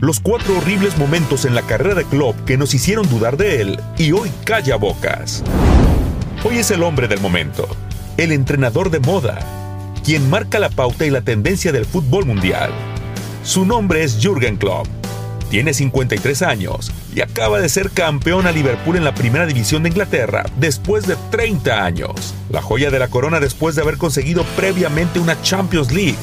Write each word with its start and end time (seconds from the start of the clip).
Los 0.00 0.18
cuatro 0.20 0.56
horribles 0.56 0.96
momentos 0.96 1.44
en 1.44 1.54
la 1.54 1.60
carrera 1.60 1.94
de 1.94 2.04
Klopp 2.04 2.44
que 2.46 2.56
nos 2.56 2.72
hicieron 2.72 3.06
dudar 3.10 3.36
de 3.36 3.60
él 3.60 3.80
y 3.98 4.12
hoy 4.12 4.30
calla 4.44 4.76
bocas. 4.76 5.44
Hoy 6.42 6.56
es 6.56 6.70
el 6.70 6.82
hombre 6.82 7.06
del 7.06 7.20
momento, 7.20 7.68
el 8.16 8.32
entrenador 8.32 8.90
de 8.90 8.98
moda, 9.00 9.38
quien 10.02 10.30
marca 10.30 10.58
la 10.58 10.70
pauta 10.70 11.04
y 11.04 11.10
la 11.10 11.20
tendencia 11.20 11.70
del 11.70 11.84
fútbol 11.84 12.24
mundial. 12.24 12.70
Su 13.44 13.66
nombre 13.66 14.02
es 14.02 14.18
Jürgen 14.18 14.56
Klopp. 14.56 14.86
Tiene 15.50 15.74
53 15.74 16.42
años 16.42 16.92
y 17.14 17.20
acaba 17.20 17.60
de 17.60 17.68
ser 17.68 17.90
campeón 17.90 18.46
a 18.46 18.52
Liverpool 18.52 18.96
en 18.96 19.04
la 19.04 19.14
primera 19.14 19.44
división 19.44 19.82
de 19.82 19.90
Inglaterra 19.90 20.44
después 20.56 21.06
de 21.06 21.16
30 21.30 21.84
años. 21.84 22.34
La 22.48 22.62
joya 22.62 22.90
de 22.90 23.00
la 23.00 23.08
corona 23.08 23.38
después 23.38 23.74
de 23.74 23.82
haber 23.82 23.98
conseguido 23.98 24.44
previamente 24.56 25.18
una 25.18 25.40
Champions 25.42 25.92
League, 25.92 26.16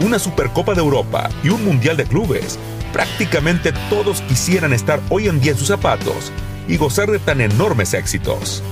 una 0.00 0.20
Supercopa 0.20 0.74
de 0.74 0.82
Europa 0.82 1.30
y 1.42 1.48
un 1.48 1.64
Mundial 1.64 1.96
de 1.96 2.04
Clubes 2.04 2.60
prácticamente 2.94 3.72
todos 3.90 4.22
quisieran 4.22 4.72
estar 4.72 5.00
hoy 5.10 5.26
en 5.26 5.40
día 5.40 5.50
en 5.50 5.58
sus 5.58 5.66
zapatos 5.66 6.30
y 6.68 6.76
gozar 6.76 7.10
de 7.10 7.18
tan 7.18 7.40
enormes 7.40 7.92
éxitos. 7.92 8.62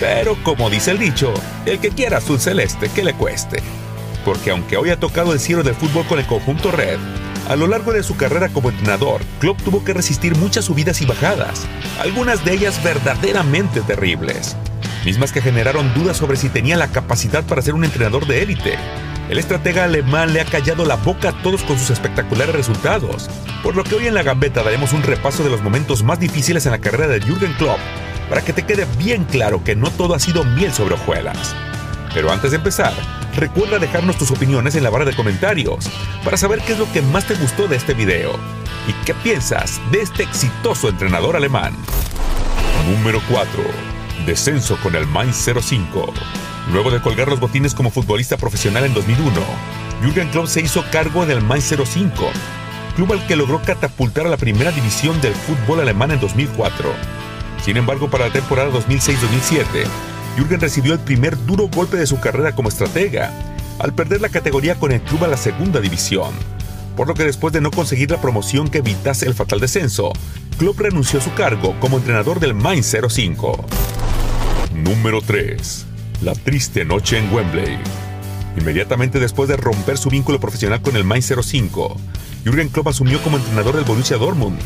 Pero 0.00 0.36
como 0.42 0.68
dice 0.68 0.90
el 0.90 0.98
dicho, 0.98 1.32
el 1.64 1.78
que 1.78 1.90
quiera 1.90 2.18
azul 2.18 2.40
celeste, 2.40 2.88
que 2.88 3.04
le 3.04 3.14
cueste. 3.14 3.62
Porque 4.24 4.50
aunque 4.50 4.76
hoy 4.76 4.90
ha 4.90 4.98
tocado 4.98 5.32
el 5.32 5.38
cielo 5.38 5.62
del 5.62 5.76
fútbol 5.76 6.04
con 6.06 6.18
el 6.18 6.26
conjunto 6.26 6.72
red, 6.72 6.98
a 7.48 7.54
lo 7.54 7.68
largo 7.68 7.92
de 7.92 8.02
su 8.02 8.16
carrera 8.16 8.48
como 8.48 8.70
entrenador, 8.70 9.22
Klopp 9.38 9.62
tuvo 9.62 9.84
que 9.84 9.94
resistir 9.94 10.36
muchas 10.36 10.64
subidas 10.64 11.00
y 11.00 11.06
bajadas, 11.06 11.64
algunas 12.00 12.44
de 12.44 12.54
ellas 12.54 12.82
verdaderamente 12.82 13.80
terribles, 13.82 14.56
mismas 15.04 15.30
que 15.30 15.40
generaron 15.40 15.94
dudas 15.94 16.16
sobre 16.16 16.36
si 16.36 16.48
tenía 16.48 16.76
la 16.76 16.88
capacidad 16.88 17.44
para 17.44 17.62
ser 17.62 17.74
un 17.74 17.84
entrenador 17.84 18.26
de 18.26 18.42
élite. 18.42 18.76
El 19.28 19.38
estratega 19.38 19.84
alemán 19.84 20.32
le 20.32 20.40
ha 20.40 20.46
callado 20.46 20.86
la 20.86 20.96
boca 20.96 21.28
a 21.28 21.42
todos 21.42 21.62
con 21.62 21.78
sus 21.78 21.90
espectaculares 21.90 22.54
resultados, 22.54 23.28
por 23.62 23.76
lo 23.76 23.84
que 23.84 23.94
hoy 23.94 24.06
en 24.06 24.14
la 24.14 24.22
gambeta 24.22 24.62
daremos 24.62 24.94
un 24.94 25.02
repaso 25.02 25.44
de 25.44 25.50
los 25.50 25.62
momentos 25.62 26.02
más 26.02 26.18
difíciles 26.18 26.64
en 26.64 26.72
la 26.72 26.78
carrera 26.78 27.08
de 27.08 27.20
Jürgen 27.20 27.52
Klopp, 27.54 27.78
para 28.30 28.42
que 28.42 28.54
te 28.54 28.64
quede 28.64 28.86
bien 28.96 29.24
claro 29.24 29.62
que 29.62 29.76
no 29.76 29.90
todo 29.90 30.14
ha 30.14 30.18
sido 30.18 30.44
miel 30.44 30.72
sobre 30.72 30.94
hojuelas. 30.94 31.54
Pero 32.14 32.32
antes 32.32 32.52
de 32.52 32.56
empezar, 32.56 32.94
recuerda 33.36 33.78
dejarnos 33.78 34.16
tus 34.16 34.30
opiniones 34.30 34.74
en 34.76 34.82
la 34.82 34.90
barra 34.90 35.04
de 35.04 35.14
comentarios 35.14 35.90
para 36.24 36.38
saber 36.38 36.60
qué 36.62 36.72
es 36.72 36.78
lo 36.78 36.90
que 36.90 37.02
más 37.02 37.26
te 37.26 37.34
gustó 37.34 37.68
de 37.68 37.76
este 37.76 37.92
video 37.92 38.32
y 38.86 38.92
qué 39.04 39.12
piensas 39.12 39.78
de 39.92 40.00
este 40.00 40.22
exitoso 40.22 40.88
entrenador 40.88 41.36
alemán. 41.36 41.76
Número 42.90 43.20
4. 43.28 43.62
Descenso 44.24 44.78
con 44.82 44.94
el 44.94 45.06
Mainz 45.06 45.36
05. 45.36 46.14
Luego 46.72 46.90
de 46.90 47.00
colgar 47.00 47.28
los 47.28 47.40
botines 47.40 47.74
como 47.74 47.90
futbolista 47.90 48.36
profesional 48.36 48.84
en 48.84 48.92
2001, 48.92 49.32
Jürgen 50.02 50.28
Klopp 50.28 50.48
se 50.48 50.60
hizo 50.60 50.84
cargo 50.92 51.24
del 51.24 51.40
Mainz 51.40 51.74
05, 51.74 52.30
club 52.94 53.12
al 53.12 53.26
que 53.26 53.36
logró 53.36 53.62
catapultar 53.62 54.26
a 54.26 54.30
la 54.30 54.36
primera 54.36 54.70
división 54.70 55.18
del 55.22 55.34
fútbol 55.34 55.80
alemán 55.80 56.10
en 56.10 56.20
2004. 56.20 56.90
Sin 57.64 57.78
embargo, 57.78 58.10
para 58.10 58.26
la 58.26 58.32
temporada 58.32 58.70
2006-2007, 58.70 59.64
Jürgen 60.36 60.60
recibió 60.60 60.92
el 60.92 61.00
primer 61.00 61.42
duro 61.46 61.68
golpe 61.68 61.96
de 61.96 62.06
su 62.06 62.20
carrera 62.20 62.54
como 62.54 62.68
estratega, 62.68 63.32
al 63.78 63.94
perder 63.94 64.20
la 64.20 64.28
categoría 64.28 64.74
con 64.74 64.92
el 64.92 65.00
club 65.00 65.24
a 65.24 65.28
la 65.28 65.38
segunda 65.38 65.80
división. 65.80 66.32
Por 66.96 67.08
lo 67.08 67.14
que 67.14 67.24
después 67.24 67.54
de 67.54 67.62
no 67.62 67.70
conseguir 67.70 68.10
la 68.10 68.20
promoción 68.20 68.68
que 68.68 68.78
evitase 68.78 69.26
el 69.26 69.34
fatal 69.34 69.60
descenso, 69.60 70.12
Klopp 70.58 70.80
renunció 70.80 71.18
a 71.18 71.22
su 71.22 71.32
cargo 71.32 71.74
como 71.80 71.96
entrenador 71.96 72.40
del 72.40 72.54
Mainz 72.54 72.94
05. 73.08 73.64
Número 74.74 75.22
3 75.22 75.87
la 76.22 76.32
triste 76.32 76.84
noche 76.84 77.18
en 77.18 77.32
Wembley. 77.32 77.78
Inmediatamente 78.56 79.20
después 79.20 79.48
de 79.48 79.56
romper 79.56 79.98
su 79.98 80.10
vínculo 80.10 80.40
profesional 80.40 80.82
con 80.82 80.96
el 80.96 81.04
Mainz 81.04 81.32
05, 81.32 81.96
Jürgen 82.44 82.68
Klopp 82.68 82.88
asumió 82.88 83.22
como 83.22 83.36
entrenador 83.36 83.76
del 83.76 83.84
Borussia 83.84 84.16
Dortmund, 84.16 84.58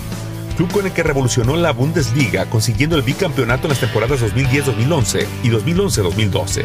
club 0.56 0.70
con 0.72 0.86
el 0.86 0.92
que 0.92 1.02
revolucionó 1.02 1.56
la 1.56 1.72
Bundesliga 1.72 2.46
consiguiendo 2.46 2.96
el 2.96 3.02
bicampeonato 3.02 3.64
en 3.64 3.70
las 3.70 3.80
temporadas 3.80 4.22
2010-2011 4.22 5.26
y 5.42 5.50
2011-2012, 5.50 6.64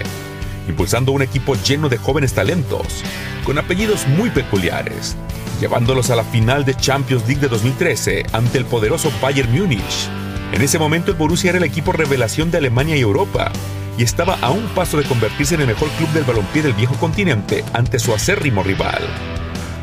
impulsando 0.69 1.11
un 1.11 1.21
equipo 1.21 1.55
lleno 1.55 1.89
de 1.89 1.97
jóvenes 1.97 2.33
talentos, 2.33 3.03
con 3.43 3.57
apellidos 3.57 4.07
muy 4.07 4.29
peculiares, 4.29 5.17
llevándolos 5.59 6.11
a 6.11 6.15
la 6.15 6.23
final 6.23 6.63
de 6.63 6.75
Champions 6.75 7.27
League 7.27 7.41
de 7.41 7.49
2013 7.49 8.25
ante 8.31 8.57
el 8.57 8.65
poderoso 8.65 9.11
Bayern 9.21 9.51
Múnich. 9.51 10.09
En 10.53 10.61
ese 10.61 10.79
momento 10.79 11.11
el 11.11 11.17
Borussia 11.17 11.49
era 11.49 11.57
el 11.57 11.65
equipo 11.65 11.91
revelación 11.91 12.51
de 12.51 12.59
Alemania 12.59 12.95
y 12.95 13.01
Europa, 13.01 13.51
y 13.97 14.03
estaba 14.03 14.37
a 14.41 14.51
un 14.51 14.67
paso 14.69 14.97
de 14.97 15.05
convertirse 15.05 15.55
en 15.55 15.61
el 15.61 15.67
mejor 15.67 15.89
club 15.91 16.09
del 16.09 16.23
balompié 16.23 16.61
del 16.61 16.73
viejo 16.73 16.95
continente 16.95 17.63
ante 17.73 17.99
su 17.99 18.13
acérrimo 18.13 18.63
rival. 18.63 19.01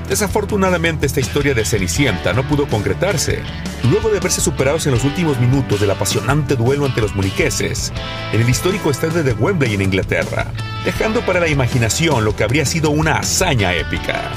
Desafortunadamente 0.09 1.07
esta 1.07 1.21
historia 1.21 1.55
de 1.55 1.65
Cenicienta 1.65 2.35
no 2.35 2.47
pudo 2.47 2.67
concretarse, 2.67 3.43
luego 3.91 4.11
de 4.11 4.21
verse 4.21 4.41
superados 4.41 4.87
en 4.87 4.93
los 4.93 5.05
últimos 5.05 5.39
minutos 5.41 5.81
del 5.81 5.91
apasionante 5.91 6.57
duelo 6.57 6.85
ante 6.85 7.01
los 7.01 7.15
muniqueses, 7.15 7.93
en 8.33 8.41
el 8.43 8.49
histórico 8.49 8.91
estadio 8.91 9.25
de 9.25 9.33
Wembley 9.33 9.75
en 9.75 9.83
Inglaterra, 9.83 10.47
dejando 10.85 11.23
para 11.23 11.41
la 11.41 11.49
imaginación 11.49 12.25
lo 12.25 12.37
que 12.37 12.45
habría 12.45 12.67
sido 12.67 12.91
una 12.91 13.17
hazaña 13.17 13.73
épica. 13.75 14.31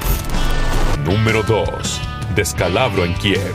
Número 1.04 1.44
2. 1.44 2.02
Descalabro 2.36 3.04
en 3.04 3.14
Kiev. 3.16 3.54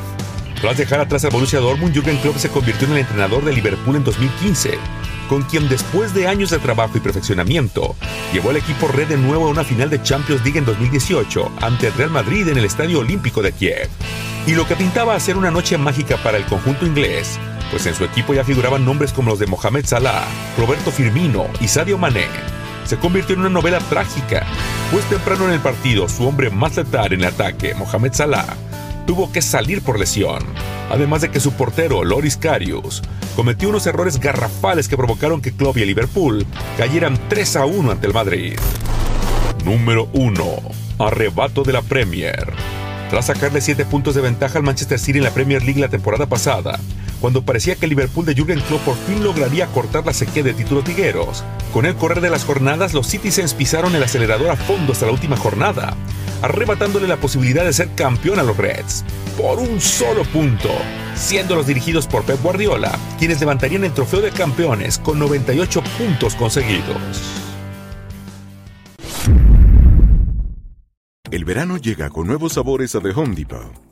Tras 0.60 0.76
dejar 0.76 1.00
atrás 1.00 1.24
al 1.24 1.30
Borussia 1.30 1.60
Dortmund, 1.60 1.94
Jürgen 1.94 2.18
Klopp 2.18 2.36
se 2.36 2.48
convirtió 2.48 2.86
en 2.86 2.92
el 2.92 2.98
entrenador 3.00 3.44
de 3.44 3.52
Liverpool 3.52 3.96
en 3.96 4.04
2015, 4.04 4.78
con 5.28 5.42
quien 5.42 5.68
después 5.68 6.14
de 6.14 6.28
años 6.28 6.50
de 6.50 6.58
trabajo 6.58 6.96
y 6.96 7.00
perfeccionamiento, 7.00 7.96
llevó 8.32 8.50
al 8.50 8.56
equipo 8.56 8.88
red 8.88 9.08
de 9.08 9.16
nuevo 9.16 9.46
a 9.46 9.50
una 9.50 9.64
final 9.64 9.90
de 9.90 10.02
Champions 10.02 10.42
League 10.44 10.58
en 10.58 10.64
2018 10.64 11.52
ante 11.60 11.88
el 11.88 11.94
Real 11.94 12.10
Madrid 12.10 12.48
en 12.48 12.58
el 12.58 12.64
Estadio 12.64 13.00
Olímpico 13.00 13.42
de 13.42 13.52
Kiev. 13.52 13.88
Y 14.46 14.54
lo 14.54 14.66
que 14.66 14.76
pintaba 14.76 15.14
a 15.14 15.20
ser 15.20 15.36
una 15.36 15.50
noche 15.50 15.78
mágica 15.78 16.16
para 16.16 16.36
el 16.36 16.44
conjunto 16.44 16.86
inglés, 16.86 17.38
pues 17.70 17.86
en 17.86 17.94
su 17.94 18.04
equipo 18.04 18.34
ya 18.34 18.44
figuraban 18.44 18.84
nombres 18.84 19.12
como 19.12 19.30
los 19.30 19.38
de 19.38 19.46
Mohamed 19.46 19.86
Salah, 19.86 20.24
Roberto 20.58 20.90
Firmino 20.90 21.46
y 21.60 21.68
Sadio 21.68 21.96
Mané, 21.96 22.26
se 22.84 22.98
convirtió 22.98 23.34
en 23.34 23.40
una 23.40 23.48
novela 23.48 23.78
trágica, 23.78 24.44
pues 24.90 25.04
temprano 25.06 25.46
en 25.46 25.52
el 25.52 25.60
partido 25.60 26.08
su 26.08 26.26
hombre 26.26 26.50
más 26.50 26.76
letal 26.76 27.12
en 27.12 27.20
el 27.20 27.26
ataque, 27.28 27.74
Mohamed 27.74 28.12
Salah, 28.12 28.56
tuvo 29.06 29.30
que 29.32 29.42
salir 29.42 29.82
por 29.82 29.98
lesión, 29.98 30.42
además 30.90 31.20
de 31.22 31.30
que 31.30 31.40
su 31.40 31.52
portero, 31.52 32.04
Loris 32.04 32.36
Karius, 32.36 33.02
cometió 33.36 33.68
unos 33.68 33.86
errores 33.86 34.18
garrafales 34.18 34.88
que 34.88 34.96
provocaron 34.96 35.40
que 35.40 35.52
Klopp 35.52 35.78
y 35.78 35.84
Liverpool 35.84 36.46
cayeran 36.76 37.18
3 37.28 37.56
a 37.56 37.66
1 37.66 37.90
ante 37.90 38.06
el 38.06 38.14
Madrid. 38.14 38.54
Número 39.64 40.08
1. 40.12 40.44
Arrebato 40.98 41.62
de 41.62 41.72
la 41.72 41.82
Premier. 41.82 42.52
Tras 43.10 43.26
sacarle 43.26 43.60
7 43.60 43.84
puntos 43.84 44.14
de 44.14 44.22
ventaja 44.22 44.58
al 44.58 44.64
Manchester 44.64 44.98
City 44.98 45.18
en 45.18 45.24
la 45.24 45.34
Premier 45.34 45.62
League 45.62 45.80
la 45.80 45.88
temporada 45.88 46.26
pasada, 46.26 46.78
cuando 47.22 47.44
parecía 47.44 47.76
que 47.76 47.86
el 47.86 47.90
Liverpool 47.90 48.26
de 48.26 48.34
Jürgen 48.34 48.60
Klopp 48.62 48.82
por 48.82 48.96
fin 48.96 49.22
lograría 49.22 49.68
cortar 49.68 50.04
la 50.04 50.12
sequía 50.12 50.42
de 50.42 50.54
títulos 50.54 50.82
tigueros. 50.82 51.44
Con 51.72 51.86
el 51.86 51.94
correr 51.94 52.20
de 52.20 52.30
las 52.30 52.44
jornadas, 52.44 52.94
los 52.94 53.06
Citizens 53.06 53.54
pisaron 53.54 53.94
el 53.94 54.02
acelerador 54.02 54.50
a 54.50 54.56
fondo 54.56 54.92
hasta 54.92 55.06
la 55.06 55.12
última 55.12 55.36
jornada, 55.36 55.96
arrebatándole 56.42 57.06
la 57.06 57.18
posibilidad 57.18 57.64
de 57.64 57.72
ser 57.72 57.90
campeón 57.94 58.40
a 58.40 58.42
los 58.42 58.56
Reds, 58.56 59.04
por 59.38 59.60
un 59.60 59.80
solo 59.80 60.24
punto, 60.24 60.68
siendo 61.14 61.54
los 61.54 61.68
dirigidos 61.68 62.08
por 62.08 62.24
Pep 62.24 62.42
Guardiola, 62.42 62.98
quienes 63.20 63.38
levantarían 63.38 63.84
el 63.84 63.92
trofeo 63.92 64.20
de 64.20 64.32
campeones 64.32 64.98
con 64.98 65.20
98 65.20 65.80
puntos 65.96 66.34
conseguidos. 66.34 66.98
El 71.30 71.44
verano 71.44 71.76
llega 71.76 72.10
con 72.10 72.26
nuevos 72.26 72.54
sabores 72.54 72.96
a 72.96 73.00
The 73.00 73.10
Home 73.10 73.36
Depot. 73.36 73.91